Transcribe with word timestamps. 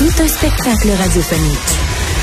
Tout 0.00 0.22
un 0.22 0.28
spectacle 0.28 0.88
radiophonique. 0.98 1.58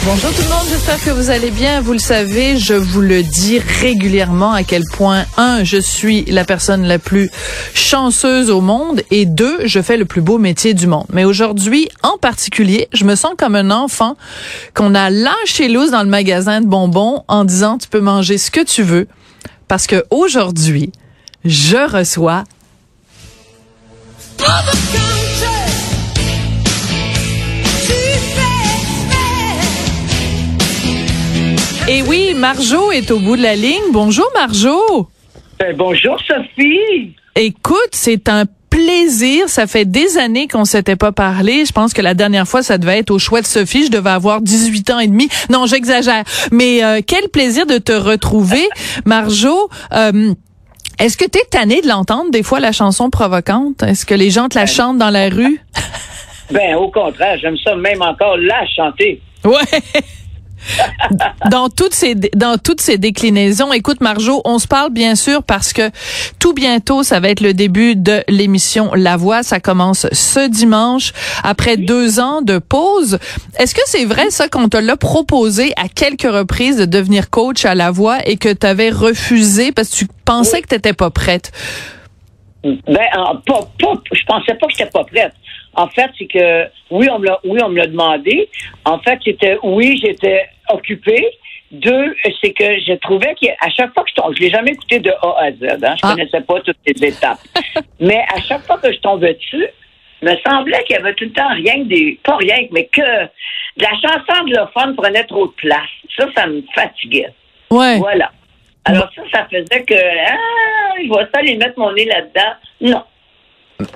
Bonjour 0.04 0.32
tout 0.32 0.42
le 0.42 0.50
monde, 0.50 0.66
j'espère 0.68 1.00
que 1.04 1.12
vous 1.12 1.30
allez 1.30 1.52
bien. 1.52 1.80
Vous 1.80 1.94
le 1.94 2.00
savez, 2.00 2.58
je 2.58 2.74
vous 2.74 3.02
le 3.02 3.22
dis 3.22 3.60
régulièrement 3.60 4.52
à 4.52 4.64
quel 4.64 4.84
point, 4.94 5.26
un, 5.38 5.64
je 5.64 5.78
suis 5.78 6.26
la 6.26 6.44
personne 6.44 6.86
la 6.86 6.98
plus 6.98 7.30
chanceuse 7.76 8.50
au 8.50 8.62
monde 8.62 9.04
et 9.12 9.28
deux, 9.28 9.60
je 9.68 9.80
fais 9.80 9.96
le 9.96 10.06
plus 10.06 10.22
beau 10.22 10.40
métier 10.40 10.74
du 10.74 10.88
monde. 10.88 11.06
Mais 11.14 11.24
aujourd'hui, 11.24 11.88
en 12.02 12.18
particulier, 12.18 12.88
je 12.94 13.06
me 13.06 13.14
sens 13.14 13.34
comme 13.38 13.56
un 13.56 13.70
enfant 13.70 14.18
qu'on 14.74 14.96
a 14.96 15.12
lâché 15.12 15.68
loose 15.68 15.92
dans 15.92 16.02
le 16.02 16.10
magasin 16.10 16.62
de 16.62 16.66
bonbons 16.66 17.26
en 17.28 17.46
disant 17.46 17.78
tu 17.78 17.90
peux 17.90 18.02
manger 18.02 18.40
ce 18.40 18.50
que 18.50 18.62
tu 18.62 18.82
veux 18.82 19.08
parce 19.68 19.86
que 19.86 20.04
aujourd'hui, 20.10 20.92
je 21.46 21.78
reçois 21.96 22.44
Et 31.90 32.02
oui, 32.02 32.34
Marjo 32.36 32.92
est 32.92 33.12
au 33.12 33.20
bout 33.20 33.38
de 33.38 33.42
la 33.42 33.56
ligne. 33.56 33.92
Bonjour 33.94 34.30
Marjo. 34.36 35.08
Ben, 35.58 35.74
bonjour 35.76 36.20
Sophie. 36.20 37.16
Écoute, 37.36 37.92
c'est 37.94 38.28
un 38.28 38.44
plaisir. 38.70 39.48
Ça 39.48 39.68
fait 39.68 39.86
des 39.86 40.18
années 40.18 40.50
qu'on 40.50 40.66
s'était 40.66 40.98
pas 40.98 41.14
parlé. 41.14 41.66
Je 41.66 41.72
pense 41.72 41.94
que 41.94 42.02
la 42.02 42.14
dernière 42.14 42.46
fois, 42.46 42.62
ça 42.62 42.78
devait 42.78 43.00
être 43.00 43.12
au 43.12 43.20
choix 43.20 43.42
de 43.42 43.46
Sophie. 43.46 43.86
Je 43.86 43.92
devais 43.92 44.10
avoir 44.10 44.42
18 44.42 44.90
ans 44.90 45.00
et 45.00 45.08
demi. 45.08 45.30
Non, 45.50 45.66
j'exagère. 45.66 46.24
Mais 46.52 46.84
euh, 46.84 47.00
quel 47.06 47.30
plaisir 47.30 47.66
de 47.66 47.78
te 47.78 47.94
retrouver, 47.94 48.68
Marjo. 49.06 49.70
Euh, 49.94 50.34
est-ce 51.00 51.16
que 51.16 51.26
tu 51.26 51.40
es 51.40 51.46
tannée 51.50 51.82
de 51.82 51.88
l'entendre 51.88 52.32
des 52.32 52.44
fois 52.44 52.60
la 52.60 52.74
chanson 52.74 53.10
provocante? 53.10 53.82
Est-ce 53.84 54.06
que 54.06 54.16
les 54.16 54.30
gens 54.30 54.50
te 54.50 54.58
la 54.58 54.66
chantent 54.66 54.98
dans 54.98 55.12
la 55.12 55.30
rue? 55.30 55.62
Ben 56.52 56.76
au 56.76 56.90
contraire, 56.90 57.38
j'aime 57.40 57.58
ça 57.64 57.76
même 57.76 58.02
encore 58.02 58.36
la 58.38 58.66
chanter. 58.76 59.22
Ouais. 59.44 60.02
Dans 61.50 61.70
toutes 61.70 61.94
ces 61.94 62.16
dans 62.16 62.58
toutes 62.58 62.82
ces 62.82 62.98
déclinaisons. 62.98 63.72
Écoute 63.74 64.02
Marjo, 64.02 64.42
on 64.46 64.60
se 64.60 64.68
parle 64.68 64.92
bien 64.92 65.16
sûr 65.16 65.44
parce 65.44 65.74
que 65.74 65.90
tout 66.40 66.54
bientôt 66.54 67.04
ça 67.04 67.20
va 67.20 67.30
être 67.30 67.42
le 67.42 67.54
début 67.54 67.96
de 67.96 68.24
l'émission 68.28 68.94
La 68.94 69.18
Voix. 69.18 69.44
Ça 69.44 69.60
commence 69.60 70.08
ce 70.12 70.48
dimanche 70.48 71.14
après 71.44 71.78
deux 71.78 72.20
ans 72.20 72.42
de 72.42 72.58
pause. 72.58 73.20
Est-ce 73.60 73.76
que 73.76 73.82
c'est 73.86 74.06
vrai 74.06 74.30
ça 74.30 74.50
qu'on 74.50 74.70
te 74.70 74.78
l'a 74.78 74.98
proposé 74.98 75.74
à 75.78 75.88
quelques 75.88 76.32
reprises 76.32 76.78
de 76.78 76.86
devenir 76.86 77.30
coach 77.30 77.66
à 77.66 77.76
La 77.76 77.92
Voix 77.92 78.18
et 78.26 78.38
que 78.38 78.52
tu 78.52 78.66
avais 78.66 78.90
refusé 78.90 79.72
parce 79.72 79.90
que 79.90 79.96
tu 79.96 80.08
pensais 80.26 80.62
que 80.62 80.68
tu 80.68 80.76
n'étais 80.76 80.94
pas 80.94 81.10
prête? 81.10 81.52
Ben, 82.64 83.00
pas, 83.46 83.60
pas, 83.80 83.94
je 84.12 84.24
pensais 84.26 84.54
pas 84.56 84.68
que 84.68 84.74
j'étais 84.74 84.90
pas 84.90 85.04
prête. 85.04 85.34
En 85.78 85.88
fait, 85.88 86.10
c'est 86.18 86.26
que 86.28 86.66
oui, 86.92 87.08
on 87.10 87.20
me 87.20 87.28
l'a, 87.28 87.40
oui, 87.46 87.60
on 87.64 87.70
me 87.70 87.78
l'a 87.78 87.88
demandé. 87.88 88.50
En 88.84 89.00
fait, 89.00 89.20
c'était 89.24 89.58
oui, 89.64 89.98
j'étais 90.04 90.48
occupée. 90.70 91.26
Deux, 91.72 92.16
c'est 92.42 92.52
que 92.54 92.80
je 92.80 92.94
trouvais 92.94 93.36
qu'à 93.36 93.70
chaque 93.76 93.94
fois 93.94 94.04
que 94.04 94.10
je 94.10 94.16
tombe, 94.16 94.34
je 94.36 94.42
l'ai 94.42 94.50
jamais 94.50 94.72
écouté 94.72 95.00
de 95.00 95.12
A 95.12 95.36
à 95.46 95.52
Z. 95.52 95.84
Hein, 95.84 95.96
je 95.96 96.02
Ah. 96.04 96.10
connaissais 96.16 96.42
pas 96.42 96.60
toutes 96.62 96.78
les 96.86 97.08
étapes. 97.10 97.40
mais 98.00 98.24
à 98.36 98.42
chaque 98.42 98.66
fois 98.66 98.78
que 98.78 98.92
je 98.92 98.98
tombais 99.00 99.34
dessus, 99.36 99.68
me 100.22 100.34
semblait 100.48 100.84
qu'il 100.86 100.96
y 100.96 101.00
avait 101.00 101.14
tout 101.14 101.26
le 101.26 101.32
temps 101.32 101.50
rien 101.54 101.76
que 101.84 101.88
des, 101.90 102.20
pas 102.24 102.38
rien, 102.38 102.56
mais 102.72 102.86
que 102.86 103.02
la 103.02 103.90
chanson 104.02 104.42
anglophone 104.42 104.96
prenait 104.96 105.26
trop 105.26 105.46
de 105.48 105.52
place. 105.54 105.90
Ça, 106.18 106.26
ça 106.36 106.48
me 106.48 106.64
fatiguait. 106.74 107.30
Ouais. 107.70 107.98
Voilà. 108.00 108.32
Alors 108.86 109.10
ça, 109.14 109.22
ça 109.32 109.48
faisait 109.52 109.84
que, 109.84 109.94
ah, 109.94 110.94
je 111.04 111.08
vais 111.10 111.24
ça 111.34 111.40
aller 111.40 111.58
mettre 111.58 111.78
mon 111.78 111.92
nez 111.92 112.06
là-dedans. 112.06 112.54
Non. 112.82 113.04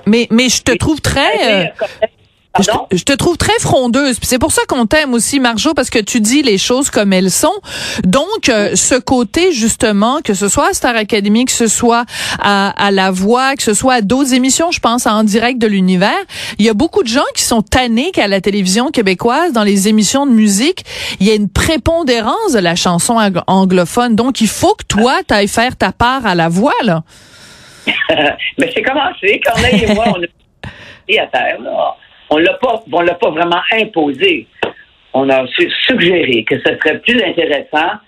Mais 0.06 0.28
mais 0.30 0.48
je 0.48 0.62
te 0.62 0.76
trouve 0.76 1.00
très 1.00 1.64
euh, 1.64 1.64
Je 2.60 2.64
te, 2.90 2.96
je 2.98 3.02
te 3.04 3.14
trouve 3.14 3.38
très 3.38 3.58
frondeuse. 3.60 4.18
C'est 4.22 4.38
pour 4.38 4.52
ça 4.52 4.60
qu'on 4.68 4.84
t'aime 4.84 5.14
aussi, 5.14 5.40
Marjo, 5.40 5.72
parce 5.72 5.88
que 5.88 5.98
tu 5.98 6.20
dis 6.20 6.42
les 6.42 6.58
choses 6.58 6.90
comme 6.90 7.14
elles 7.14 7.30
sont. 7.30 7.54
Donc, 8.04 8.50
euh, 8.50 8.76
ce 8.76 8.94
côté, 8.96 9.52
justement, 9.52 10.20
que 10.22 10.34
ce 10.34 10.48
soit 10.50 10.68
à 10.68 10.74
Star 10.74 10.94
Academy, 10.94 11.46
que 11.46 11.50
ce 11.52 11.66
soit 11.66 12.04
à, 12.40 12.68
à 12.76 12.90
La 12.90 13.10
Voix, 13.10 13.54
que 13.56 13.62
ce 13.62 13.72
soit 13.72 13.94
à 13.94 14.00
d'autres 14.02 14.34
émissions, 14.34 14.70
je 14.70 14.80
pense 14.80 15.06
à 15.06 15.14
En 15.14 15.24
direct 15.24 15.58
de 15.58 15.66
l'univers, 15.66 16.12
il 16.58 16.66
y 16.66 16.68
a 16.68 16.74
beaucoup 16.74 17.02
de 17.02 17.08
gens 17.08 17.24
qui 17.34 17.42
sont 17.42 17.62
tannés 17.62 18.10
qu'à 18.12 18.28
la 18.28 18.42
télévision 18.42 18.90
québécoise, 18.90 19.52
dans 19.54 19.64
les 19.64 19.88
émissions 19.88 20.26
de 20.26 20.32
musique, 20.32 20.84
il 21.20 21.26
y 21.26 21.30
a 21.30 21.34
une 21.34 21.48
prépondérance 21.48 22.52
de 22.52 22.58
la 22.58 22.76
chanson 22.76 23.14
ang- 23.18 23.42
anglophone. 23.46 24.14
Donc, 24.14 24.42
il 24.42 24.48
faut 24.48 24.74
que 24.74 24.84
toi, 24.86 25.14
tu 25.26 25.32
ailles 25.32 25.48
faire 25.48 25.74
ta 25.76 25.90
part 25.90 26.26
à 26.26 26.34
La 26.34 26.50
Voix, 26.50 26.74
là. 26.84 27.02
Mais 28.58 28.70
c'est 28.74 28.82
commencé. 28.82 29.40
Corneille 29.40 29.84
et 29.84 29.94
moi, 29.94 30.04
on 30.08 30.22
a 30.22 30.26
à 31.18 31.26
terre. 31.26 31.60
Là. 31.60 31.96
On 32.30 32.38
l'a 32.38 32.54
pas, 32.54 32.82
l'a 33.02 33.14
pas 33.14 33.30
vraiment 33.30 33.62
imposé. 33.72 34.46
On 35.12 35.28
a 35.28 35.46
su- 35.48 35.70
suggéré 35.86 36.44
que 36.44 36.58
ce 36.58 36.76
serait 36.78 36.98
plus 37.00 37.22
intéressant 37.22 37.98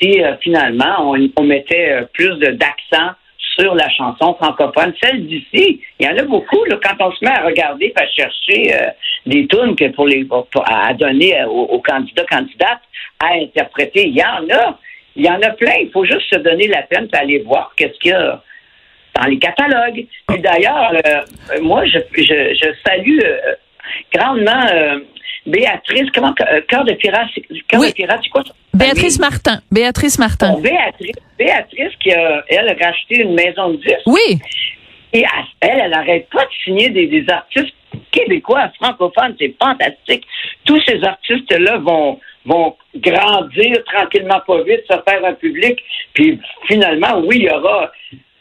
si 0.00 0.22
euh, 0.22 0.36
finalement 0.40 1.12
on, 1.36 1.42
mettait 1.42 1.90
euh, 1.90 2.04
plus 2.12 2.38
d'accent 2.38 3.10
sur 3.56 3.74
la 3.74 3.88
chanson 3.90 4.34
francophone, 4.34 4.94
celle 5.02 5.26
d'ici. 5.26 5.80
Il 5.98 6.06
y 6.06 6.08
en 6.08 6.16
a 6.16 6.22
beaucoup 6.22 6.64
quand 6.82 7.06
on 7.06 7.12
se 7.12 7.24
met 7.24 7.32
à 7.32 7.44
regarder, 7.44 7.92
à 7.96 8.06
chercher 8.06 8.74
euh, 8.74 8.86
des 9.26 9.46
tunes 9.46 9.76
que 9.76 9.88
pour 9.88 10.06
les 10.06 10.26
à 10.64 10.94
donner 10.94 11.44
aux, 11.44 11.64
aux 11.64 11.80
candidats 11.80 12.24
candidates 12.24 12.80
à 13.20 13.34
interpréter. 13.34 14.08
Il 14.08 14.16
y 14.16 14.22
en 14.22 14.48
a, 14.54 14.78
il 15.16 15.26
y 15.26 15.28
en 15.28 15.42
a 15.42 15.50
plein. 15.50 15.74
Il 15.80 15.90
faut 15.90 16.04
juste 16.04 16.32
se 16.32 16.38
donner 16.38 16.68
la 16.68 16.82
peine 16.82 17.08
d'aller 17.08 17.40
voir 17.40 17.72
qu'est-ce 17.76 17.98
qu'il 17.98 18.12
y 18.12 18.14
a 18.14 18.42
dans 19.22 19.28
les 19.28 19.38
catalogues. 19.38 20.06
Puis 20.28 20.40
d'ailleurs, 20.40 20.92
euh, 21.06 21.60
moi, 21.62 21.84
je, 21.86 21.98
je, 22.16 22.22
je 22.54 22.68
salue 22.86 23.18
euh, 23.24 23.54
grandement 24.14 24.66
euh, 24.72 25.00
Béatrice, 25.46 26.08
comment, 26.14 26.34
euh, 26.52 26.60
Cœur 26.68 26.84
de 26.84 26.94
pirate, 26.94 27.26
c'est- 27.34 27.42
Cœur 27.68 27.80
Oui. 27.80 27.88
de 27.88 27.94
pirate, 27.94 28.20
c'est 28.22 28.30
quoi? 28.30 28.42
ça? 28.46 28.52
Béatrice 28.74 29.18
Martin. 29.18 29.60
Béatrice 29.70 30.18
Martin. 30.18 30.52
Bon, 30.52 30.60
Béatrice, 30.60 31.16
Béatrice 31.38 31.92
qui 32.00 32.12
a, 32.12 32.44
elle, 32.48 32.68
a 32.68 32.86
racheté 32.86 33.20
une 33.22 33.34
maison 33.34 33.70
de 33.70 33.76
disques. 33.76 34.06
Oui. 34.06 34.38
Et 35.12 35.24
elle, 35.60 35.78
elle 35.80 35.90
n'arrête 35.90 36.28
pas 36.30 36.44
de 36.44 36.50
signer 36.64 36.88
des, 36.90 37.06
des 37.06 37.24
artistes 37.30 37.74
québécois, 38.12 38.70
francophones. 38.80 39.34
C'est 39.38 39.54
fantastique. 39.62 40.24
Tous 40.64 40.80
ces 40.86 41.02
artistes-là 41.04 41.78
vont, 41.78 42.18
vont 42.46 42.76
grandir 42.96 43.84
tranquillement, 43.84 44.40
pas 44.46 44.62
vite, 44.62 44.80
se 44.90 44.96
faire 45.06 45.24
un 45.24 45.34
public. 45.34 45.78
Puis 46.14 46.40
finalement, 46.68 47.18
oui, 47.26 47.38
il 47.40 47.42
y 47.44 47.50
aura 47.50 47.90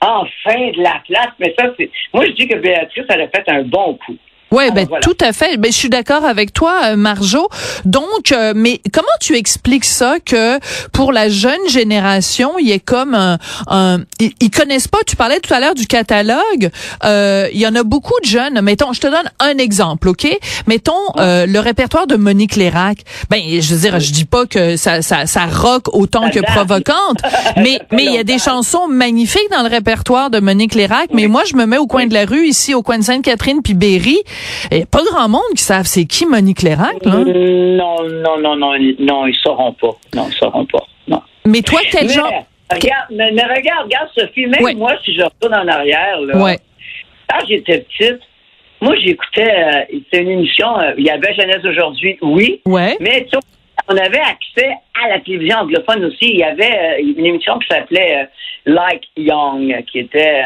enfin 0.01 0.71
de 0.71 0.81
la 0.81 1.01
place. 1.07 1.31
Mais 1.39 1.53
ça, 1.57 1.71
c'est. 1.77 1.89
Moi, 2.13 2.25
je 2.25 2.31
dis 2.31 2.47
que 2.47 2.57
Béatrice, 2.57 3.05
elle 3.09 3.21
a 3.21 3.27
fait 3.27 3.47
un 3.49 3.63
bon 3.63 3.95
coup. 3.95 4.17
Oui, 4.51 4.63
Ah, 4.67 4.71
ben 4.71 4.85
voilà. 4.87 5.01
tout 5.01 5.17
à 5.21 5.31
fait. 5.33 5.57
Ben 5.57 5.71
je 5.71 5.77
suis 5.77 5.89
d'accord 5.89 6.25
avec 6.25 6.53
toi, 6.53 6.79
euh, 6.85 6.95
Marjo. 6.95 7.47
Donc, 7.85 8.31
euh, 8.31 8.53
mais 8.55 8.81
comment 8.93 9.07
tu 9.19 9.35
expliques 9.35 9.85
ça 9.85 10.17
que 10.23 10.59
pour 10.91 11.11
la 11.11 11.29
jeune 11.29 11.67
génération, 11.69 12.53
il 12.59 12.67
y 12.67 12.71
est 12.71 12.79
comme 12.79 13.15
un, 13.15 13.37
un 13.67 13.99
ils, 14.19 14.33
ils 14.41 14.51
connaissent 14.51 14.87
pas. 14.87 14.99
Tu 15.07 15.15
parlais 15.15 15.39
tout 15.39 15.53
à 15.53 15.59
l'heure 15.59 15.75
du 15.75 15.87
catalogue. 15.87 16.69
Euh, 17.05 17.47
il 17.53 17.59
y 17.59 17.67
en 17.67 17.75
a 17.75 17.83
beaucoup 17.83 18.19
de 18.23 18.27
jeunes. 18.27 18.59
Mettons, 18.61 18.93
je 18.93 18.99
te 19.01 19.07
donne 19.07 19.29
un 19.39 19.57
exemple, 19.57 20.09
ok? 20.09 20.27
Mettons 20.67 20.93
euh, 21.17 21.45
le 21.45 21.59
répertoire 21.59 22.07
de 22.07 22.15
Monique 22.15 22.55
Lérac. 22.55 22.99
Ben, 23.29 23.39
je 23.61 23.73
veux 23.73 23.79
dire, 23.89 23.99
je 23.99 24.11
dis 24.11 24.25
pas 24.25 24.45
que 24.45 24.75
ça 24.77 25.01
ça, 25.01 25.25
ça 25.25 25.45
rock 25.45 25.85
autant 25.93 26.29
que 26.29 26.39
provocante, 26.39 27.19
mais 27.57 27.79
mais 27.91 28.05
il 28.05 28.13
y 28.13 28.17
a 28.17 28.23
des 28.23 28.37
chansons 28.39 28.87
magnifiques 28.87 29.49
dans 29.51 29.63
le 29.63 29.69
répertoire 29.69 30.29
de 30.29 30.39
Monique 30.39 30.75
Lérac. 30.75 31.09
Mais 31.13 31.27
moi, 31.27 31.43
je 31.49 31.55
me 31.55 31.65
mets 31.65 31.77
au 31.77 31.87
coin 31.87 32.05
de 32.07 32.13
la 32.13 32.25
rue 32.25 32.47
ici, 32.47 32.73
au 32.73 32.81
coin 32.83 32.97
de 32.97 33.03
Sainte-Catherine 33.03 33.61
puis 33.63 33.73
Berry. 33.73 34.19
A 34.71 34.85
pas 34.85 35.03
grand 35.03 35.29
monde 35.29 35.41
qui 35.55 35.63
savent 35.63 35.85
c'est 35.85 36.05
qui 36.05 36.25
Monique 36.25 36.61
Lérac, 36.61 37.03
là. 37.03 37.17
Non, 37.17 38.03
non, 38.03 38.37
non, 38.39 38.55
non, 38.55 38.73
non, 38.99 39.27
ils 39.27 39.35
sauront 39.41 39.73
pas. 39.73 39.91
Non, 40.15 40.27
ils 40.29 40.37
sauront 40.37 40.65
pas. 40.65 40.83
Non. 41.07 41.21
Mais 41.45 41.61
toi, 41.61 41.79
quel 41.91 42.07
mais, 42.07 42.13
genre 42.13 42.45
Regarde, 42.71 43.07
mais, 43.11 43.31
mais 43.33 43.43
regarde, 43.43 43.83
regarde, 43.83 44.09
Sophie, 44.15 44.45
même 44.47 44.77
moi, 44.77 44.93
si 45.03 45.13
je 45.13 45.23
retourne 45.23 45.53
en 45.55 45.67
arrière, 45.67 46.21
là, 46.21 46.55
quand 47.29 47.45
j'étais 47.47 47.79
petite, 47.79 48.21
moi, 48.81 48.95
j'écoutais, 48.95 49.51
euh, 49.51 49.81
c'était 49.89 50.23
une 50.23 50.29
émission, 50.31 50.79
euh, 50.79 50.93
il 50.97 51.05
y 51.05 51.09
avait 51.09 51.33
Jeunesse 51.33 51.63
aujourd'hui, 51.65 52.17
oui, 52.21 52.61
Ouais. 52.65 52.97
mais 52.99 53.27
tu 53.31 53.37
on 53.87 53.97
avait 53.97 54.19
accès 54.19 54.69
à 55.03 55.09
la 55.09 55.19
télévision 55.19 55.57
anglophone 55.57 56.05
aussi. 56.05 56.17
Il 56.21 56.37
y 56.37 56.43
avait 56.43 56.71
euh, 56.71 57.13
une 57.17 57.25
émission 57.25 57.57
qui 57.59 57.67
s'appelait 57.67 58.27
Like 58.65 59.03
Young, 59.17 59.83
qui 59.91 59.99
était 59.99 60.43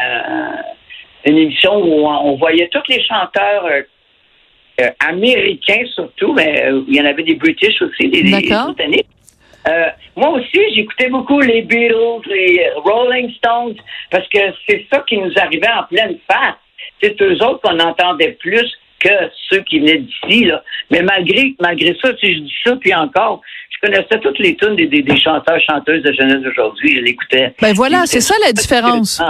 une 1.26 1.38
émission 1.38 1.76
où 1.76 2.06
on, 2.06 2.32
on 2.32 2.36
voyait 2.36 2.68
tous 2.68 2.82
les 2.88 3.02
chanteurs 3.02 3.64
euh, 3.66 3.82
euh, 4.80 4.90
américains 5.08 5.84
surtout, 5.94 6.34
mais 6.34 6.66
euh, 6.66 6.82
il 6.86 6.96
y 6.96 7.00
en 7.00 7.06
avait 7.06 7.22
des 7.22 7.36
British 7.36 7.80
aussi, 7.80 8.10
des. 8.10 8.22
Britanniques. 8.22 9.06
Euh, 9.68 9.88
moi 10.14 10.30
aussi, 10.30 10.60
j'écoutais 10.74 11.08
beaucoup 11.08 11.40
les 11.40 11.62
Beatles, 11.62 12.28
les 12.28 12.68
Rolling 12.76 13.32
Stones, 13.36 13.76
parce 14.10 14.28
que 14.28 14.38
c'est 14.68 14.86
ça 14.92 15.02
qui 15.08 15.16
nous 15.16 15.32
arrivait 15.36 15.70
en 15.70 15.84
pleine 15.84 16.18
face. 16.30 16.56
C'est 17.02 17.20
eux 17.22 17.42
autres 17.42 17.62
qu'on 17.62 17.80
entendait 17.80 18.32
plus 18.32 18.70
que 19.00 19.08
ceux 19.50 19.60
qui 19.62 19.80
venaient 19.80 19.98
d'ici. 19.98 20.44
Là. 20.44 20.62
Mais 20.90 21.00
malgré, 21.00 21.54
malgré 21.58 21.96
ça, 22.02 22.10
si 22.20 22.34
je 22.34 22.40
dis 22.40 22.54
ça, 22.62 22.76
puis 22.76 22.94
encore, 22.94 23.40
je 23.70 23.86
connaissais 23.86 24.20
toutes 24.22 24.38
les 24.38 24.56
tunes 24.56 24.76
des, 24.76 24.86
des, 24.86 25.02
des 25.02 25.20
chanteurs, 25.20 25.60
chanteuses 25.66 26.02
de 26.02 26.12
jeunesse 26.12 26.42
d'aujourd'hui. 26.42 26.96
Je 26.96 27.00
l'écoutais. 27.02 27.54
Ben 27.60 27.74
voilà, 27.74 28.04
c'est 28.06 28.20
ça 28.20 28.34
la 28.44 28.52
différence. 28.52 29.20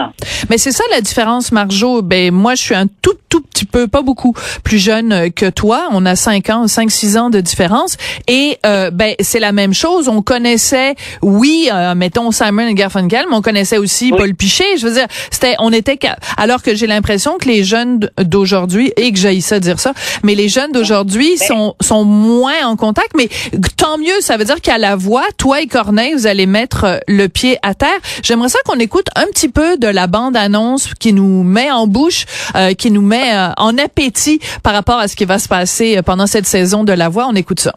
Mais 0.50 0.58
c'est 0.58 0.72
ça 0.72 0.84
la 0.90 1.00
différence, 1.00 1.52
Marjo. 1.52 2.02
Ben 2.02 2.32
moi, 2.32 2.54
je 2.54 2.62
suis 2.62 2.74
un 2.74 2.86
tout 2.86 3.14
tout 3.28 3.40
petit 3.40 3.64
peu, 3.64 3.88
pas 3.88 4.02
beaucoup, 4.02 4.34
plus 4.62 4.78
jeune 4.78 5.12
euh, 5.12 5.28
que 5.30 5.50
toi. 5.50 5.88
On 5.90 6.06
a 6.06 6.14
cinq 6.16 6.48
ans, 6.50 6.68
cinq 6.68 6.90
six 6.90 7.16
ans 7.16 7.28
de 7.28 7.40
différence. 7.40 7.96
Et 8.28 8.58
euh, 8.64 8.90
ben 8.90 9.14
c'est 9.20 9.40
la 9.40 9.52
même 9.52 9.74
chose. 9.74 10.08
On 10.08 10.22
connaissait, 10.22 10.94
oui, 11.22 11.68
euh, 11.72 11.94
mettons 11.94 12.30
Simon 12.30 12.68
et 12.68 12.74
Garfunkel, 12.74 13.26
mais 13.28 13.36
on 13.36 13.42
connaissait 13.42 13.78
aussi 13.78 14.10
Oui. 14.12 14.18
Paul 14.18 14.34
Pichet. 14.34 14.76
Je 14.78 14.86
veux 14.86 14.94
dire, 14.94 15.06
c'était, 15.30 15.54
on 15.58 15.72
était, 15.72 15.98
alors 16.36 16.62
que 16.62 16.74
j'ai 16.74 16.86
l'impression 16.86 17.36
que 17.38 17.48
les 17.48 17.64
jeunes 17.64 18.10
d'aujourd'hui, 18.18 18.92
et 18.96 19.12
que 19.12 19.18
j'aille 19.18 19.40
ça 19.42 19.58
dire 19.58 19.80
ça, 19.80 19.92
mais 20.22 20.34
les 20.34 20.48
jeunes 20.48 20.72
d'aujourd'hui 20.72 21.36
sont 21.36 21.74
sont 21.80 22.04
moins 22.04 22.64
en 22.64 22.76
contact. 22.76 23.10
Mais 23.16 23.28
tant 23.76 23.98
mieux. 23.98 24.20
Ça 24.26 24.36
veut 24.36 24.44
dire 24.44 24.60
qu'à 24.60 24.76
la 24.76 24.96
voix, 24.96 25.22
toi 25.36 25.60
et 25.60 25.68
Corneille, 25.68 26.12
vous 26.12 26.26
allez 26.26 26.46
mettre 26.46 26.82
euh, 26.82 26.98
le 27.06 27.28
pied 27.28 27.58
à 27.62 27.74
terre. 27.74 27.96
J'aimerais 28.24 28.48
ça 28.48 28.58
qu'on 28.64 28.80
écoute 28.80 29.06
un 29.14 29.26
petit 29.26 29.48
peu 29.48 29.78
de 29.78 29.86
la 29.86 30.08
bande-annonce 30.08 30.94
qui 30.98 31.12
nous 31.12 31.44
met 31.44 31.70
en 31.70 31.86
bouche, 31.86 32.26
euh, 32.56 32.74
qui 32.74 32.90
nous 32.90 33.02
met 33.02 33.32
euh, 33.32 33.50
en 33.56 33.78
appétit 33.78 34.40
par 34.64 34.72
rapport 34.72 34.98
à 34.98 35.06
ce 35.06 35.14
qui 35.14 35.26
va 35.26 35.38
se 35.38 35.46
passer 35.46 36.02
pendant 36.04 36.26
cette 36.26 36.48
saison 36.48 36.82
de 36.82 36.92
la 36.92 37.08
voix. 37.08 37.28
On 37.30 37.36
écoute 37.36 37.60
ça. 37.60 37.72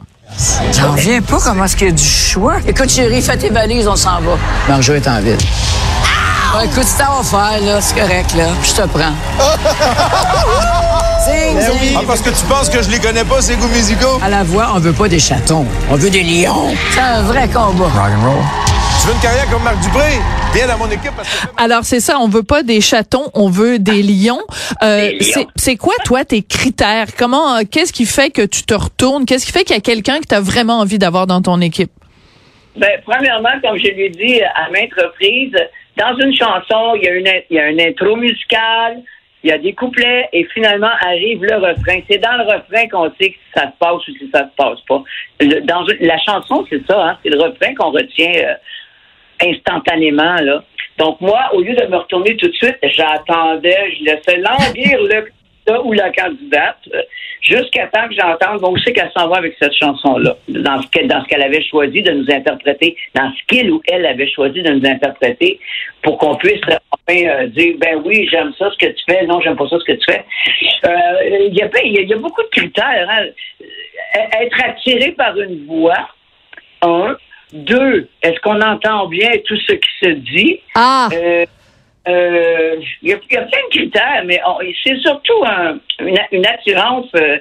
J'en 0.75 0.93
reviens 0.93 1.21
pas 1.21 1.37
comment 1.39 1.65
est-ce 1.65 1.77
qu'il 1.77 1.89
y 1.89 1.91
a 1.91 1.93
du 1.93 2.03
choix. 2.03 2.55
Écoute, 2.67 2.89
chérie, 2.89 3.21
fais 3.21 3.37
tes 3.37 3.49
valises, 3.49 3.87
on 3.87 3.95
s'en 3.95 4.19
va. 4.19 4.35
Marjo 4.67 4.95
est 4.95 5.07
en 5.07 5.21
ville. 5.21 5.37
Ah, 6.51 6.65
écoute, 6.65 6.83
c'est 6.83 7.03
à 7.03 7.21
faire, 7.23 7.61
là. 7.63 7.79
C'est 7.81 7.95
correct, 7.99 8.33
là. 8.35 8.47
Je 8.63 8.73
te 8.73 8.87
prends. 8.87 9.13
Zing, 11.25 11.59
zing. 11.59 11.95
Ah, 11.97 12.01
parce 12.07 12.21
que 12.21 12.29
tu 12.29 12.43
penses 12.45 12.69
que 12.69 12.81
je 12.81 12.89
les 12.89 12.99
connais 12.99 13.23
pas, 13.23 13.41
ces 13.41 13.55
goûts 13.55 13.67
musicaux? 13.67 14.19
À 14.23 14.29
la 14.29 14.43
voix, 14.43 14.71
on 14.75 14.79
veut 14.79 14.93
pas 14.93 15.07
des 15.07 15.19
chatons. 15.19 15.65
On 15.91 15.95
veut 15.95 16.09
des 16.09 16.23
lions. 16.23 16.73
C'est 16.91 16.99
un 17.01 17.21
vrai 17.23 17.47
combat. 17.49 17.91
Tu 19.01 19.07
veux 19.07 19.13
une 19.13 19.19
carrière 19.19 19.47
comme 19.49 19.63
Marc 19.63 19.79
Dupré? 19.81 20.19
Viens 20.53 20.67
dans 20.67 20.77
mon 20.79 20.87
équipe 20.89 21.11
parce 21.15 21.29
que... 21.29 21.47
Alors 21.63 21.83
c'est 21.83 21.99
ça, 21.99 22.17
on 22.19 22.27
veut 22.27 22.41
pas 22.43 22.63
des 22.63 22.81
chatons, 22.81 23.29
on 23.35 23.49
veut 23.49 23.77
des 23.79 24.01
lions. 24.01 24.41
Euh, 24.81 25.09
Des 25.09 25.19
lions. 25.19 25.25
c'est- 25.33 25.47
C'est 25.55 25.75
quoi 25.77 25.93
toi 26.03 26.25
tes 26.25 26.41
critères? 26.41 27.07
Comment 27.17 27.57
euh, 27.57 27.61
Qu'est-ce 27.69 27.93
qui 27.93 28.05
fait 28.07 28.31
que 28.31 28.41
tu 28.45 28.63
te 28.63 28.73
retournes? 28.73 29.25
Qu'est-ce 29.25 29.45
qui 29.45 29.51
fait 29.51 29.63
qu'il 29.63 29.75
y 29.75 29.79
a 29.79 29.81
quelqu'un 29.81 30.19
que 30.19 30.25
tu 30.27 30.33
as 30.35 30.41
vraiment 30.41 30.79
envie 30.79 30.97
d'avoir 30.97 31.27
dans 31.27 31.41
ton 31.41 31.61
équipe? 31.61 31.91
Ben, 32.75 32.89
premièrement, 33.05 33.49
comme 33.63 33.77
je 33.77 33.83
l'ai 33.83 34.09
dit 34.09 34.41
à 34.41 34.69
maintes 34.71 34.93
reprises, 34.97 35.55
dans 35.99 36.17
une 36.17 36.33
chanson, 36.33 36.95
il 36.95 37.03
y 37.03 37.07
a 37.07 37.13
une, 37.13 37.27
il 37.49 37.55
y 37.55 37.59
a 37.59 37.87
intro 37.87 38.15
musicale, 38.15 39.03
il 39.43 39.49
y 39.49 39.53
a 39.53 39.57
des 39.57 39.73
couplets, 39.73 40.27
et 40.33 40.45
finalement 40.45 40.91
arrive 41.05 41.43
le 41.43 41.55
refrain. 41.55 41.99
C'est 42.09 42.17
dans 42.17 42.37
le 42.37 42.43
refrain 42.43 42.87
qu'on 42.89 43.09
sait 43.19 43.31
si 43.31 43.37
ça 43.53 43.67
se 43.67 43.77
passe 43.79 44.07
ou 44.07 44.11
si 44.17 44.29
ça 44.33 44.49
se 44.49 44.55
passe 44.55 44.79
pas. 44.87 45.03
La 45.99 46.17
chanson, 46.19 46.65
c'est 46.69 46.85
ça, 46.87 47.09
hein, 47.09 47.17
c'est 47.23 47.29
le 47.29 47.41
refrain 47.41 47.75
qu'on 47.75 47.91
retient 47.91 48.33
euh, 48.35 48.53
instantanément, 49.45 50.35
là. 50.41 50.63
Donc, 50.97 51.21
moi, 51.21 51.49
au 51.53 51.61
lieu 51.61 51.73
de 51.75 51.85
me 51.85 51.95
retourner 51.95 52.35
tout 52.35 52.47
de 52.47 52.53
suite, 52.53 52.77
j'attendais, 52.83 53.95
je 53.97 54.03
laissais 54.03 54.37
languir 54.37 55.01
le 55.01 55.29
candidat 55.73 55.81
ou 55.85 55.93
la 55.93 56.09
candidate 56.11 56.77
euh, 56.93 57.01
jusqu'à 57.41 57.87
temps 57.87 58.07
que 58.07 58.15
j'entende 58.15 58.59
bon, 58.61 58.71
où 58.73 58.77
c'est 58.79 58.93
qu'elle 58.93 59.11
s'en 59.15 59.27
va 59.27 59.37
avec 59.37 59.55
cette 59.61 59.73
chanson-là, 59.73 60.35
dans 60.47 60.81
ce 60.81 60.87
qu'elle 60.89 61.07
dans 61.07 61.21
ce 61.23 61.27
qu'elle 61.27 61.41
avait 61.43 61.63
choisi 61.63 62.01
de 62.01 62.11
nous 62.11 62.25
interpréter, 62.31 62.95
dans 63.15 63.31
ce 63.31 63.39
qu'il 63.47 63.71
ou 63.71 63.81
elle 63.87 64.05
avait 64.05 64.29
choisi 64.29 64.61
de 64.61 64.71
nous 64.71 64.85
interpréter, 64.87 65.59
pour 66.01 66.17
qu'on 66.17 66.35
puisse 66.35 66.61
euh, 66.69 66.75
enfin 66.91 67.27
euh, 67.27 67.47
dire 67.47 67.75
ben 67.79 68.01
oui, 68.05 68.27
j'aime 68.31 68.51
ça 68.57 68.69
ce 68.71 68.77
que 68.85 68.91
tu 68.91 69.03
fais, 69.09 69.25
non, 69.25 69.39
j'aime 69.41 69.55
pas 69.55 69.67
ça 69.69 69.77
ce 69.79 69.85
que 69.85 69.97
tu 69.97 70.05
fais. 70.11 70.25
Euh, 70.85 71.47
Il 71.49 71.55
y, 71.55 71.61
a, 71.61 71.65
y 71.65 71.97
a- 71.97 72.01
il 72.01 72.09
y 72.09 72.13
a 72.13 72.17
beaucoup 72.17 72.43
de 72.43 72.47
critères. 72.49 73.07
hein. 73.09 73.25
Être 74.41 74.57
attiré 74.65 75.11
par 75.11 75.37
une 75.39 75.65
voix, 75.65 76.09
un. 76.81 77.15
Deux, 77.51 78.07
est-ce 78.21 78.39
qu'on 78.41 78.61
entend 78.61 79.07
bien 79.07 79.31
tout 79.43 79.57
ce 79.67 79.73
qui 79.73 79.89
se 80.03 80.09
dit? 80.09 80.59
Ah, 80.75 81.09
Euh, 81.13 81.45
euh, 82.07 82.75
Il 83.01 83.09
y, 83.09 83.13
a, 83.13 83.17
il 83.29 83.33
y 83.33 83.37
a 83.37 83.41
plein 83.41 83.59
de 83.65 83.69
critères, 83.77 84.23
mais 84.25 84.41
c'est 84.83 84.97
surtout 84.99 85.43
un- 85.45 85.79
une, 85.99 86.17
une 86.31 86.45
attirance. 86.45 87.07
euh, 87.15 87.37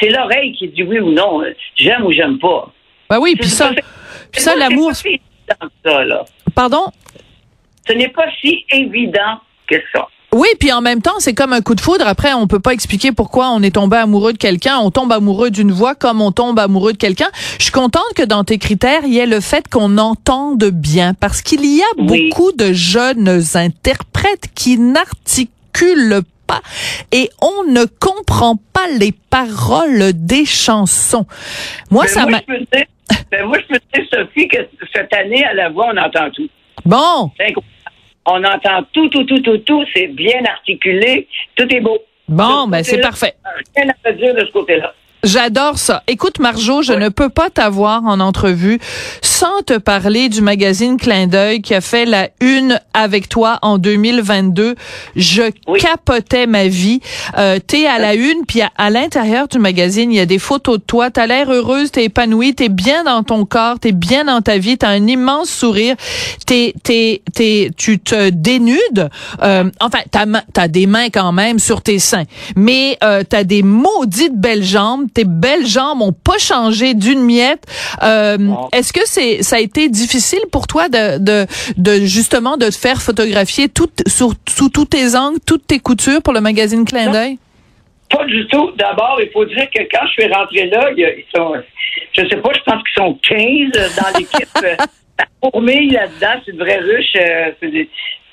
c'est 0.00 0.10
l'oreille 0.10 0.52
qui 0.54 0.68
dit 0.68 0.82
oui 0.82 0.98
ou 1.00 1.10
non. 1.12 1.42
euh, 1.42 1.54
J'aime 1.76 2.04
ou 2.04 2.12
j'aime 2.12 2.38
pas. 2.38 2.70
ben 3.10 3.18
oui, 3.18 3.34
puis 3.36 3.48
ça, 3.48 3.70
puis 4.30 4.40
ça 4.40 4.54
l'amour. 4.56 4.94
si. 4.94 5.20
Pardon? 6.54 6.86
Ce 7.86 7.92
n'est 7.92 8.08
pas 8.08 8.26
si 8.40 8.64
évident 8.70 9.40
que 9.66 9.76
ça. 9.92 10.08
Oui, 10.34 10.48
puis 10.58 10.72
en 10.72 10.80
même 10.80 11.00
temps, 11.00 11.14
c'est 11.20 11.32
comme 11.32 11.52
un 11.52 11.60
coup 11.60 11.76
de 11.76 11.80
foudre. 11.80 12.04
Après, 12.08 12.32
on 12.34 12.48
peut 12.48 12.58
pas 12.58 12.72
expliquer 12.72 13.12
pourquoi 13.12 13.50
on 13.50 13.62
est 13.62 13.74
tombé 13.76 13.96
amoureux 13.98 14.32
de 14.32 14.38
quelqu'un. 14.38 14.78
On 14.78 14.90
tombe 14.90 15.12
amoureux 15.12 15.50
d'une 15.50 15.70
voix 15.70 15.94
comme 15.94 16.20
on 16.20 16.32
tombe 16.32 16.58
amoureux 16.58 16.92
de 16.92 16.98
quelqu'un. 16.98 17.28
Je 17.58 17.62
suis 17.62 17.72
contente 17.72 18.02
que 18.16 18.24
dans 18.24 18.42
tes 18.42 18.58
critères, 18.58 19.02
il 19.04 19.12
y 19.14 19.18
ait 19.20 19.26
le 19.26 19.40
fait 19.40 19.68
qu'on 19.68 19.96
entende 19.96 20.64
bien, 20.64 21.14
parce 21.14 21.40
qu'il 21.40 21.64
y 21.64 21.82
a 21.82 21.86
Oui. 21.98 22.30
beaucoup 22.30 22.50
de 22.50 22.72
jeunes 22.72 23.40
interprètes 23.54 24.48
qui 24.56 24.76
n'articulent 24.78 26.22
pas 26.48 26.60
et 27.12 27.30
on 27.40 27.70
ne 27.70 27.84
comprend 27.84 28.56
pas 28.72 28.88
les 28.98 29.12
paroles 29.30 30.12
des 30.14 30.44
chansons. 30.44 31.26
Moi, 31.90 32.04
Ben, 32.04 32.10
ça 32.10 32.26
m'a. 32.26 32.40
ben, 33.30 33.46
moi, 33.46 33.58
je 33.62 33.66
peux 33.74 33.80
dire, 33.94 34.04
Sophie, 34.12 34.48
que 34.48 34.58
cette 34.92 35.12
année, 35.14 35.44
à 35.44 35.54
la 35.54 35.70
voix, 35.70 35.86
on 35.94 35.96
entend 35.96 36.28
tout. 36.34 36.48
Bon, 36.84 37.30
C'est 37.38 37.44
incroyable. 37.46 37.70
On 38.26 38.42
entend 38.44 38.82
tout, 38.92 39.08
tout, 39.08 39.24
tout, 39.24 39.40
tout, 39.40 39.58
tout. 39.58 39.84
C'est 39.94 40.08
bien 40.08 40.42
articulé. 40.44 41.28
Tout 41.56 41.68
est 41.74 41.80
beau. 41.80 41.98
bon, 42.28 42.68
ben 42.68 42.82
c'est 42.82 43.00
parfait. 43.00 43.34
Rien 43.76 43.92
à 44.04 44.12
dire 44.12 44.34
de 44.34 44.46
ce 44.46 44.52
côté-là. 44.52 44.94
J'adore 45.24 45.78
ça. 45.78 46.02
Écoute, 46.06 46.38
Marjo, 46.38 46.82
je 46.82 46.92
ne 46.92 47.08
peux 47.08 47.30
pas 47.30 47.48
t'avoir 47.48 48.04
en 48.04 48.20
entrevue 48.20 48.78
sans 49.22 49.62
te 49.66 49.78
parler 49.78 50.28
du 50.28 50.42
magazine 50.42 50.98
Clin 50.98 51.26
d'œil 51.26 51.62
qui 51.62 51.74
a 51.74 51.80
fait 51.80 52.04
la 52.04 52.28
une 52.40 52.78
avec 52.92 53.30
toi 53.30 53.58
en 53.62 53.78
2022. 53.78 54.74
Je 55.16 55.42
Oui. 55.66 55.80
capotais 55.80 56.46
ma 56.46 56.68
vie. 56.68 57.00
Euh, 57.38 57.58
t'es 57.66 57.86
à 57.86 57.98
la 57.98 58.14
une, 58.14 58.44
puis 58.46 58.60
à, 58.60 58.70
à 58.76 58.90
l'intérieur 58.90 59.48
du 59.48 59.58
magazine, 59.58 60.12
il 60.12 60.16
y 60.16 60.20
a 60.20 60.26
des 60.26 60.38
photos 60.38 60.78
de 60.78 60.84
toi. 60.84 61.10
T'as 61.10 61.26
l'air 61.26 61.50
heureuse, 61.50 61.90
t'es 61.90 62.04
épanouie, 62.04 62.54
t'es 62.54 62.68
bien 62.68 63.04
dans 63.04 63.22
ton 63.22 63.46
corps, 63.46 63.78
t'es 63.80 63.92
bien 63.92 64.24
dans 64.24 64.42
ta 64.42 64.58
vie, 64.58 64.76
t'as 64.76 64.90
un 64.90 65.06
immense 65.06 65.48
sourire. 65.48 65.96
T'es, 66.46 66.74
t'es, 66.82 67.22
t'es, 67.34 67.70
tu 67.78 67.98
te 67.98 68.28
dénudes. 68.28 69.08
Euh, 69.42 69.70
enfin, 69.80 70.00
t'as, 70.10 70.26
t'as 70.52 70.68
des 70.68 70.86
mains 70.86 71.08
quand 71.08 71.32
même 71.32 71.58
sur 71.58 71.80
tes 71.80 71.98
seins, 71.98 72.24
mais 72.56 72.98
euh, 73.02 73.22
t'as 73.26 73.44
des 73.44 73.62
maudites 73.62 74.38
belles 74.38 74.64
jambes. 74.64 75.06
Tes 75.14 75.24
belles 75.24 75.66
jambes 75.66 76.02
ont 76.02 76.12
pas 76.12 76.38
changé 76.38 76.94
d'une 76.94 77.20
miette. 77.20 77.64
Euh, 78.02 78.36
est-ce 78.72 78.92
que 78.92 79.06
c'est 79.06 79.42
ça 79.42 79.56
a 79.56 79.60
été 79.60 79.88
difficile 79.88 80.42
pour 80.50 80.66
toi 80.66 80.88
de 80.88 81.18
de, 81.18 81.46
de 81.76 82.04
justement 82.04 82.56
de 82.56 82.66
te 82.66 82.74
faire 82.74 83.00
photographier 83.00 83.68
tout, 83.68 83.90
sur, 84.06 84.32
sous 84.48 84.68
tous 84.68 84.86
tes 84.86 85.14
angles, 85.16 85.38
toutes 85.46 85.66
tes 85.66 85.78
coutures 85.78 86.22
pour 86.22 86.32
le 86.32 86.40
magazine 86.40 86.84
Clin 86.84 87.10
d'œil? 87.10 87.38
Pas 88.10 88.24
du 88.26 88.46
tout. 88.48 88.72
D'abord, 88.76 89.18
il 89.20 89.30
faut 89.32 89.44
dire 89.44 89.68
que 89.70 89.82
quand 89.90 90.06
je 90.06 90.22
suis 90.22 90.32
rentré 90.32 90.66
là, 90.66 90.90
ils 90.96 91.24
sont, 91.34 91.54
je 92.12 92.28
sais 92.28 92.36
pas, 92.36 92.50
je 92.52 92.60
pense 92.60 92.82
qu'ils 92.82 93.02
sont 93.02 93.18
15 93.22 93.96
dans 93.96 94.18
l'équipe. 94.18 94.48
La 95.16 95.26
fourmille 95.40 95.90
là-dedans, 95.90 96.42
c'est 96.44 96.50
une 96.50 96.58
vraie 96.58 96.80
ruche. 96.80 97.14
Euh, 97.16 97.52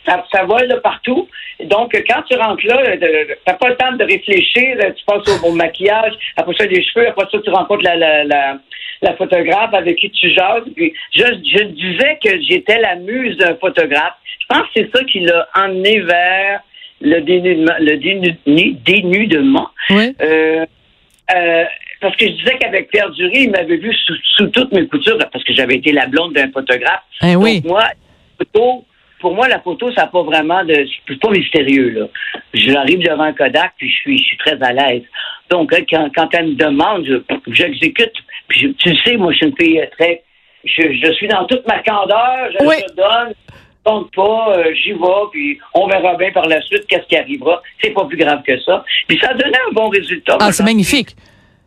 ça, 0.06 0.26
ça 0.34 0.44
vole 0.44 0.68
de 0.68 0.76
partout. 0.76 1.28
Donc, 1.66 1.94
quand 2.10 2.22
tu 2.24 2.36
rentres 2.36 2.66
là, 2.66 2.98
t'as 3.46 3.54
pas 3.54 3.70
le 3.70 3.76
temps 3.76 3.92
de 3.94 4.04
réfléchir. 4.04 4.78
Tu 4.96 5.06
passes 5.06 5.44
au, 5.44 5.52
maquillage, 5.52 6.14
après 6.38 6.54
ça, 6.58 6.66
les 6.66 6.84
cheveux, 6.84 7.08
après 7.08 7.26
ça, 7.32 7.38
tu 7.44 7.50
rencontres 7.50 7.84
la, 7.84 7.96
la, 7.96 8.24
la, 8.24 8.58
la 9.02 9.16
photographe 9.16 9.74
avec 9.74 9.98
qui 9.98 10.10
tu 10.12 10.32
jases. 10.32 10.64
Puis, 10.76 10.94
je, 11.14 11.24
je 11.24 11.64
disais 11.64 12.20
que 12.24 12.42
j'étais 12.42 12.80
la 12.80 12.96
muse 12.96 13.38
d'un 13.38 13.56
photographe. 13.56 14.16
Je 14.40 14.46
pense 14.48 14.64
que 14.64 14.70
c'est 14.76 14.90
ça 14.94 15.04
qui 15.04 15.20
l'a 15.22 15.48
emmené 15.56 16.00
vers 16.02 16.62
le 17.02 17.20
dénudement. 17.22 17.74
Le 17.80 17.96
dénudement. 18.84 19.70
Oui. 19.90 20.16
Euh, 20.22 20.66
euh, 21.36 21.64
parce 22.02 22.16
que 22.16 22.26
je 22.26 22.32
disais 22.32 22.58
qu'avec 22.60 22.90
Pierre 22.90 23.12
Dury, 23.12 23.44
il 23.44 23.52
m'avait 23.52 23.78
vu 23.78 23.94
sous, 23.94 24.16
sous, 24.36 24.48
toutes 24.48 24.72
mes 24.72 24.88
coutures, 24.88 25.18
parce 25.32 25.44
que 25.44 25.54
j'avais 25.54 25.76
été 25.76 25.92
la 25.92 26.08
blonde 26.08 26.34
d'un 26.34 26.52
photographe. 26.52 27.04
Eh 27.22 27.36
oui. 27.36 27.62
Donc, 27.62 27.72
moi, 27.72 27.84
photo, 28.40 28.86
pour 29.22 29.34
moi, 29.36 29.48
la 29.48 29.60
photo, 29.62 29.92
ça 29.94 30.02
n'a 30.02 30.08
pas 30.08 30.24
vraiment 30.24 30.64
de. 30.66 30.86
C'est 31.08 31.20
pas 31.20 31.30
mystérieux, 31.30 31.90
là. 31.92 32.06
J'arrive 32.54 33.00
devant 33.00 33.24
un 33.24 33.34
Kodak, 33.34 33.74
puis 33.78 33.90
je 33.90 33.96
suis, 33.96 34.18
je 34.18 34.24
suis 34.24 34.38
très 34.38 34.62
à 34.62 34.74
l'aise. 34.74 35.04
Donc, 35.50 35.72
quand, 35.90 36.10
quand 36.16 36.30
elle 36.34 36.48
me 36.50 36.56
demande, 36.56 37.24
j'exécute. 37.48 38.14
Puis, 38.50 38.74
tu 38.78 38.96
sais, 39.04 39.16
moi, 39.18 39.32
je 39.32 39.38
suis 39.38 39.48
une 39.48 39.56
fille 39.58 39.82
très. 39.98 40.24
Je, 40.66 40.82
je 41.04 41.12
suis 41.14 41.28
dans 41.28 41.46
toute 41.46 41.66
ma 41.68 41.80
candeur, 41.84 42.50
je 42.60 42.66
Oui. 42.66 42.76
te 42.88 42.96
donne. 42.96 43.34
compte 43.84 44.14
pas, 44.16 44.54
euh, 44.58 44.74
j'y 44.76 44.92
vais, 44.92 45.24
puis 45.32 45.58
on 45.74 45.88
verra 45.88 46.14
bien 46.16 46.32
par 46.32 46.46
la 46.48 46.62
suite 46.62 46.86
qu'est-ce 46.88 47.08
qui 47.08 47.18
arrivera. 47.18 47.62
C'est 47.82 47.90
pas 47.92 48.06
plus 48.06 48.18
grave 48.18 48.44
que 48.46 48.60
ça. 48.62 48.86
Puis 49.08 49.18
ça 49.20 49.32
a 49.32 49.34
donné 49.34 49.58
un 49.70 49.72
bon 49.74 49.90
résultat. 49.90 50.38
Ah, 50.40 50.52
c'est 50.52 50.64
magnifique. 50.64 51.16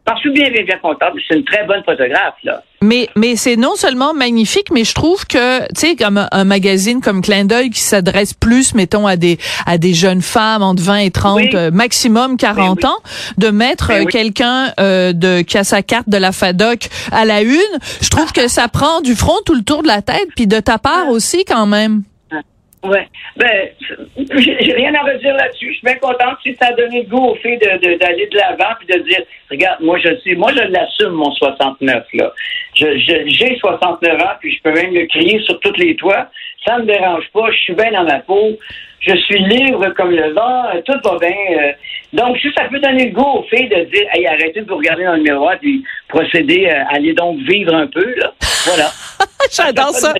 Parce 0.04 0.22
que 0.22 0.28
bien, 0.28 0.50
bien, 0.50 0.64
bien 0.64 0.76
contente. 0.82 1.14
C'est 1.26 1.34
une 1.36 1.44
très 1.44 1.64
bonne 1.66 1.82
photographe, 1.82 2.34
là. 2.42 2.62
Mais, 2.82 3.08
mais 3.16 3.36
c'est 3.36 3.56
non 3.56 3.74
seulement 3.76 4.12
magnifique, 4.12 4.70
mais 4.70 4.84
je 4.84 4.92
trouve 4.92 5.26
que, 5.26 5.60
tu 5.72 5.80
sais, 5.80 5.96
comme 5.96 6.18
un, 6.18 6.28
un 6.30 6.44
magazine 6.44 7.00
comme 7.00 7.22
Clin 7.22 7.46
d'œil 7.46 7.70
qui 7.70 7.80
s'adresse 7.80 8.34
plus, 8.34 8.74
mettons, 8.74 9.06
à 9.06 9.16
des, 9.16 9.38
à 9.64 9.78
des 9.78 9.94
jeunes 9.94 10.20
femmes 10.20 10.62
entre 10.62 10.82
20 10.82 10.96
et 10.98 11.10
30, 11.10 11.36
Oui. 11.36 11.50
euh, 11.54 11.70
maximum 11.70 12.36
40 12.36 12.80
oui. 12.82 12.86
ans, 12.86 12.96
de 13.38 13.48
mettre 13.48 13.88
Ben 13.88 14.02
euh, 14.02 14.04
oui. 14.04 14.12
quelqu'un 14.12 14.72
euh, 14.78 15.14
de 15.14 15.40
qui 15.40 15.56
a 15.56 15.64
sa 15.64 15.82
carte 15.82 16.10
de 16.10 16.18
la 16.18 16.32
FADOC 16.32 16.88
à 17.10 17.24
la 17.24 17.40
une, 17.40 17.58
je 18.02 18.10
trouve 18.10 18.30
que 18.32 18.46
ça 18.48 18.68
prend 18.68 19.00
du 19.00 19.14
front 19.14 19.38
tout 19.46 19.54
le 19.54 19.62
tour 19.62 19.82
de 19.82 19.88
la 19.88 20.02
tête, 20.02 20.28
puis 20.36 20.46
de 20.46 20.60
ta 20.60 20.76
part 20.76 21.08
aussi 21.08 21.46
quand 21.46 21.64
même. 21.64 22.02
Ouais. 22.84 23.06
Ben, 23.36 23.68
j'ai 24.36 24.72
rien 24.74 24.94
à 24.94 25.02
redire 25.02 25.34
là-dessus. 25.34 25.68
Je 25.68 25.72
suis 25.78 25.84
bien 25.86 25.96
contente 25.96 26.36
si 26.42 26.54
ça 26.60 26.66
a 26.68 26.72
donné 26.72 27.02
le 27.02 27.08
goût 27.08 27.28
aux 27.30 27.34
filles 27.36 27.58
de- 27.58 27.78
de- 27.78 27.94
d'aller 27.98 28.26
de, 28.26 28.36
l'avant 28.36 28.74
puis 28.78 28.86
de 28.86 29.02
dire, 29.04 29.22
regarde, 29.50 29.80
moi 29.80 29.98
je 29.98 30.14
sais, 30.22 30.34
moi 30.34 30.50
je 30.52 30.60
l'assume 30.70 31.12
mon 31.12 31.32
69 31.32 32.04
là. 32.14 32.32
Je, 32.74 32.86
j'ai 33.26 33.56
69 33.58 34.20
ans 34.20 34.34
puis 34.40 34.54
je 34.54 34.62
peux 34.62 34.72
même 34.72 34.92
le 34.94 35.06
crier 35.06 35.40
sur 35.40 35.58
tous 35.60 35.72
les 35.78 35.96
toits. 35.96 36.28
Ça 36.66 36.78
me 36.78 36.84
dérange 36.86 37.24
pas. 37.32 37.50
Je 37.50 37.56
suis 37.58 37.74
bien 37.74 37.90
dans 37.92 38.04
ma 38.04 38.20
peau. 38.20 38.58
Je 39.00 39.14
suis 39.16 39.38
libre 39.38 39.86
comme 39.94 40.10
le 40.12 40.32
vent. 40.32 40.64
euh, 40.74 40.80
Tout 40.84 40.98
va 41.04 41.18
bien. 41.18 41.36
euh. 41.58 41.72
donc, 42.14 42.38
si 42.38 42.48
ça 42.56 42.64
peut 42.70 42.80
donner 42.80 43.06
le 43.06 43.10
goût 43.12 43.38
aux 43.38 43.42
filles 43.44 43.68
de 43.68 43.84
dire, 43.84 44.06
hey, 44.14 44.26
arrêtez 44.26 44.62
de 44.62 44.66
vous 44.68 44.76
regarder 44.78 45.04
dans 45.04 45.16
le 45.16 45.22
miroir 45.22 45.56
puis 45.60 45.84
procéder 46.08 46.68
à 46.70 46.88
aller 46.94 47.12
donc 47.12 47.38
vivre 47.40 47.74
un 47.74 47.86
peu 47.86 48.14
là. 48.16 48.32
Voilà. 48.66 48.90
J'adore 49.56 49.94
ça. 49.94 50.14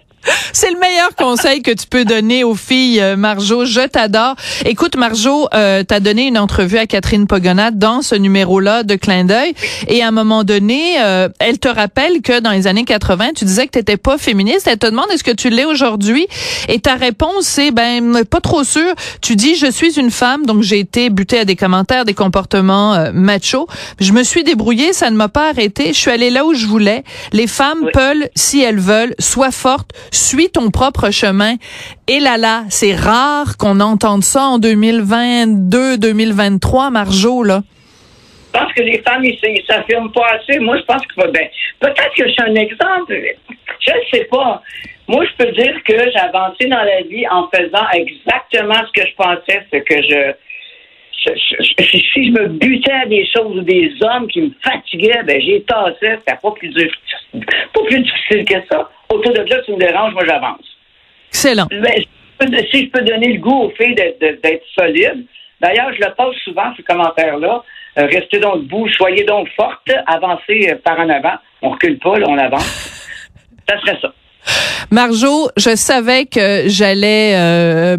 C'est 0.54 0.71
le 0.71 0.78
meilleur 0.78 1.14
conseil 1.16 1.61
que 1.61 1.71
tu 1.71 1.87
peux 1.87 2.07
donner 2.07 2.45
aux 2.45 2.54
filles, 2.54 2.99
euh, 3.00 3.14
Marjo. 3.14 3.66
Je 3.66 3.87
t'adore. 3.87 4.37
Écoute, 4.64 4.97
Marjo, 4.97 5.49
euh, 5.52 5.83
t'as 5.87 6.00
donné 6.00 6.28
une 6.28 6.38
entrevue 6.38 6.78
à 6.78 6.87
Catherine 6.87 7.26
Pogonat 7.26 7.73
dans 7.73 8.00
ce 8.00 8.14
numéro-là 8.14 8.85
de 8.85 8.95
Clin 8.95 9.25
d'œil. 9.25 9.52
Et 9.87 10.02
à 10.02 10.09
un 10.09 10.12
moment 10.12 10.43
donné, 10.43 10.95
euh, 11.02 11.28
elle 11.40 11.59
te 11.59 11.69
rappelle 11.69 12.23
que 12.23 12.40
dans 12.40 12.52
les 12.52 12.66
années 12.66 12.87
80, 12.87 13.33
tu 13.37 13.45
disais 13.45 13.66
que 13.66 13.73
t'étais 13.73 13.99
pas 13.99 14.16
féministe. 14.16 14.66
Elle 14.66 14.78
te 14.78 14.87
demande 14.87 15.04
est-ce 15.12 15.25
que 15.25 15.31
tu 15.31 15.50
l'es 15.50 15.66
aujourd'hui? 15.66 16.26
Et 16.69 16.78
ta 16.81 16.95
réponse, 16.95 17.43
c'est 17.43 17.71
ben 17.71 18.25
pas 18.25 18.40
trop 18.40 18.64
sûr. 18.64 18.95
Tu 19.21 19.37
dis 19.37 19.57
je 19.57 19.71
suis 19.71 19.99
une 20.00 20.11
femme, 20.11 20.47
donc 20.47 20.62
j'ai 20.62 20.78
été 20.78 21.11
butée 21.11 21.40
à 21.40 21.45
des 21.45 21.57
commentaires, 21.57 22.07
des 22.07 22.14
comportements 22.14 22.95
euh, 22.95 23.11
machos. 23.12 23.66
Je 24.00 24.12
me 24.12 24.23
suis 24.23 24.43
débrouillée, 24.43 24.95
ça 24.95 25.11
ne 25.11 25.16
m'a 25.16 25.28
pas 25.28 25.50
arrêté. 25.50 25.88
Je 25.88 25.99
suis 25.99 26.11
allée 26.11 26.31
là 26.31 26.47
où 26.47 26.54
je 26.54 26.66
voulais. 26.66 27.04
Les 27.33 27.47
femmes 27.47 27.81
Oui. 27.83 27.90
peuvent, 27.93 28.28
si 28.35 28.62
elles 28.62 28.81
veulent, 28.81 29.13
sois 29.18 29.50
forte, 29.50 29.90
suis 30.12 30.50
ton 30.50 30.71
propre 30.71 31.11
chemin. 31.11 31.54
Et 32.09 32.21
là 32.21 32.37
là, 32.37 32.64
c'est 32.68 32.94
rare 32.94 33.56
qu'on 33.59 33.80
entende 33.80 34.25
ça 34.25 34.42
en 34.42 34.59
2022, 34.59 35.99
2023, 35.99 36.90
Marjo, 36.90 37.42
là. 37.42 37.62
Je 38.54 38.61
pense 38.61 38.73
que 38.73 38.83
les 38.83 38.99
femmes, 39.02 39.25
ils 39.25 39.38
ils 39.42 39.64
s'affirment 39.66 40.12
pas 40.12 40.26
assez. 40.38 40.59
Moi, 40.61 40.76
je 40.78 40.85
pense 40.85 41.02
que 41.06 41.30
ben, 41.33 41.49
peut-être 41.80 42.14
que 42.16 42.26
je 42.28 42.33
suis 42.33 42.42
un 42.42 42.54
exemple. 42.54 43.16
Je 43.80 43.90
ne 43.92 43.99
sais 44.12 44.25
pas. 44.30 44.62
Moi, 45.09 45.25
je 45.26 45.44
peux 45.44 45.52
dire 45.52 45.75
que 45.85 45.92
j'ai 45.99 46.18
avancé 46.21 46.66
dans 46.66 46.83
la 46.83 47.02
vie 47.02 47.26
en 47.28 47.49
faisant 47.54 47.87
exactement 47.92 48.80
ce 48.87 49.00
que 49.00 49.06
je 49.06 49.14
pensais, 49.16 49.66
ce 49.73 49.78
que 49.78 50.02
je- 50.02 50.33
si 51.25 52.26
je 52.26 52.30
me 52.33 52.49
butais 52.49 52.92
à 52.92 53.06
des 53.06 53.26
choses 53.35 53.56
ou 53.56 53.61
des 53.62 53.92
hommes 54.02 54.26
qui 54.28 54.42
me 54.42 54.50
fatiguaient, 54.62 55.23
ben 55.25 55.40
j'ai 55.40 55.62
tassé. 55.62 56.16
C'était 56.18 56.38
pas 56.42 56.50
plus 56.52 56.68
dur, 56.68 56.90
pas 57.33 57.80
plus 57.87 58.00
difficile 58.00 58.44
que 58.44 58.66
ça. 58.71 58.90
Autour 59.12 59.33
de 59.33 59.40
là, 59.40 59.62
tu 59.64 59.73
me 59.73 59.78
déranges, 59.78 60.12
moi 60.12 60.25
j'avance. 60.26 60.64
Excellent. 61.28 61.66
Si 61.71 62.85
je 62.85 62.90
peux 62.90 63.00
donner 63.02 63.33
le 63.35 63.40
goût 63.40 63.62
aux 63.64 63.71
filles 63.71 63.94
d'être 63.94 64.21
de- 64.21 64.38
d'être 64.42 64.64
solides, 64.78 65.25
d'ailleurs, 65.61 65.92
je 65.94 66.00
le 66.06 66.12
pose 66.14 66.37
souvent, 66.44 66.73
ce 66.76 66.83
commentaire-là. 66.83 67.62
Euh, 67.97 68.06
restez 68.06 68.40
donc 68.40 68.62
debout, 68.64 68.88
soyez 68.88 69.25
donc 69.25 69.49
forte, 69.56 69.88
avancez 70.06 70.68
euh, 70.71 70.76
par 70.85 70.99
en 70.99 71.09
avant. 71.09 71.37
On 71.62 71.71
recule 71.71 71.99
pas, 71.99 72.18
là, 72.18 72.26
on 72.28 72.37
avance. 72.38 72.90
Ça 73.68 73.78
serait 73.80 73.99
ça. 74.00 74.12
Marjo, 74.94 75.48
je 75.56 75.74
savais 75.74 76.24
que 76.24 76.68
j'allais 76.68 77.32
euh, 77.34 77.96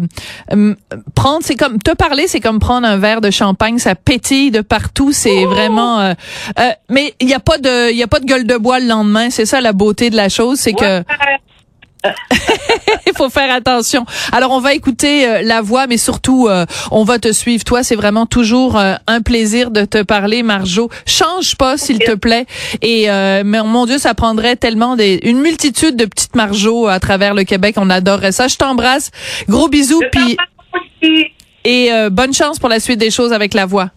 prendre, 1.14 1.40
c'est 1.42 1.54
comme 1.54 1.78
te 1.78 1.90
parler, 1.94 2.26
c'est 2.26 2.40
comme 2.40 2.58
prendre 2.58 2.86
un 2.86 2.96
verre 2.96 3.20
de 3.20 3.30
champagne, 3.30 3.76
ça 3.76 3.94
pétille 3.94 4.50
de 4.50 4.62
partout, 4.62 5.12
c'est 5.12 5.44
vraiment. 5.44 6.00
euh, 6.00 6.14
euh, 6.58 6.70
mais 6.88 7.12
il 7.20 7.28
y 7.28 7.34
a 7.34 7.38
pas 7.38 7.58
de, 7.58 7.90
il 7.90 7.98
y 7.98 8.02
a 8.02 8.06
pas 8.06 8.18
de 8.18 8.24
gueule 8.24 8.46
de 8.46 8.56
bois 8.56 8.80
le 8.80 8.86
lendemain, 8.86 9.28
c'est 9.28 9.44
ça 9.44 9.60
la 9.60 9.74
beauté 9.74 10.08
de 10.08 10.16
la 10.16 10.30
chose, 10.30 10.58
c'est 10.58 10.72
que. 10.72 11.02
Il 13.06 13.12
faut 13.16 13.30
faire 13.30 13.52
attention. 13.52 14.04
Alors 14.32 14.52
on 14.52 14.60
va 14.60 14.74
écouter 14.74 15.26
euh, 15.26 15.42
la 15.42 15.62
voix, 15.62 15.86
mais 15.86 15.96
surtout 15.96 16.48
euh, 16.48 16.66
on 16.90 17.04
va 17.04 17.18
te 17.18 17.32
suivre. 17.32 17.64
Toi, 17.64 17.82
c'est 17.82 17.94
vraiment 17.94 18.26
toujours 18.26 18.76
euh, 18.76 18.94
un 19.06 19.20
plaisir 19.20 19.70
de 19.70 19.84
te 19.84 20.02
parler, 20.02 20.42
Marjo. 20.42 20.90
Change 21.06 21.56
pas, 21.56 21.76
s'il 21.76 21.98
te 21.98 22.14
plaît. 22.14 22.46
Et 22.82 23.06
mais 23.44 23.62
mon 23.62 23.86
Dieu, 23.86 23.98
ça 23.98 24.14
prendrait 24.14 24.56
tellement 24.56 24.96
des, 24.96 25.20
une 25.22 25.40
multitude 25.40 25.96
de 25.96 26.04
petites 26.04 26.34
Marjo 26.34 26.86
à 26.86 27.00
travers 27.00 27.34
le 27.34 27.44
Québec. 27.44 27.76
On 27.78 27.90
adorerait 27.90 28.32
ça. 28.32 28.48
Je 28.48 28.56
t'embrasse. 28.56 29.10
Gros 29.48 29.68
bisous, 29.68 30.02
puis 30.10 30.36
et 31.64 31.90
bonne 32.10 32.32
chance 32.32 32.58
pour 32.58 32.68
la 32.68 32.80
suite 32.80 32.98
des 32.98 33.10
choses 33.10 33.32
avec 33.32 33.54
la 33.54 33.66
voix. 33.66 33.90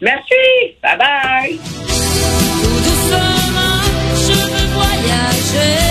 Merci. 0.00 0.76
Bye 0.82 0.98
bye. 0.98 1.58
Tout 2.62 2.78
doucement, 2.84 3.82
je 4.14 4.32
veux 4.32 4.68
voyager. 4.74 5.87